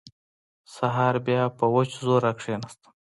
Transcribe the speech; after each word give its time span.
سهار 0.75 1.15
بيا 1.27 1.41
په 1.57 1.65
وچ 1.75 1.89
زور 2.05 2.19
راکښېناستم. 2.25 2.91